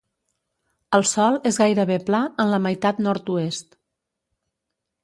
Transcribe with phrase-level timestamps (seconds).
[0.99, 3.81] El sòl és gairebé pla en la meitat nord-oest.